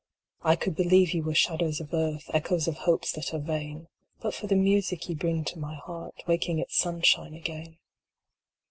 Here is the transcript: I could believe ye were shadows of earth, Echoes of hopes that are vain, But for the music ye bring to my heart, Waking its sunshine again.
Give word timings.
I 0.41 0.55
could 0.55 0.75
believe 0.75 1.13
ye 1.13 1.21
were 1.21 1.35
shadows 1.35 1.79
of 1.79 1.93
earth, 1.93 2.27
Echoes 2.33 2.67
of 2.67 2.75
hopes 2.75 3.11
that 3.11 3.35
are 3.35 3.39
vain, 3.39 3.87
But 4.19 4.33
for 4.33 4.47
the 4.47 4.55
music 4.55 5.07
ye 5.07 5.13
bring 5.13 5.45
to 5.45 5.59
my 5.59 5.75
heart, 5.75 6.15
Waking 6.25 6.57
its 6.57 6.75
sunshine 6.75 7.35
again. 7.35 7.77